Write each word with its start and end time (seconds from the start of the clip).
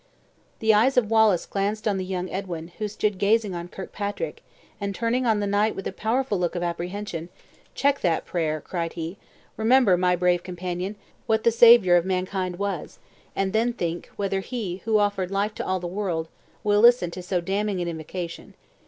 The 0.57 0.73
eyes 0.73 0.97
of 0.97 1.11
Wallace 1.11 1.45
glanced 1.45 1.87
on 1.87 1.97
the 1.99 2.03
young 2.03 2.27
Edwin, 2.31 2.69
who 2.79 2.87
stood 2.87 3.19
gazing 3.19 3.53
on 3.53 3.67
Kirkpatrick, 3.67 4.41
and 4.79 4.95
turning 4.95 5.27
on 5.27 5.39
the 5.41 5.45
knight 5.45 5.75
with 5.75 5.85
a 5.85 5.91
powerful 5.91 6.39
look 6.39 6.55
of 6.55 6.63
apprehension 6.63 7.29
"Check 7.75 7.99
that 7.99 8.25
prayer," 8.25 8.59
cried 8.61 8.93
he; 8.93 9.17
"remember 9.57 9.97
my 9.97 10.15
brave 10.15 10.41
companion, 10.41 10.95
what 11.27 11.43
the 11.43 11.51
Saviour 11.51 11.97
of 11.97 12.05
mankind 12.05 12.57
was; 12.57 12.97
and 13.35 13.53
then 13.53 13.73
think, 13.73 14.09
whether 14.15 14.39
he, 14.39 14.77
who 14.85 14.97
offered 14.97 15.29
life 15.29 15.53
to 15.53 15.63
all 15.67 15.79
the 15.79 15.85
world, 15.85 16.29
will 16.63 16.79
listen 16.79 17.11
to 17.11 17.21
so 17.21 17.39
damning 17.39 17.79
an 17.79 17.87
invocation. 17.87 18.55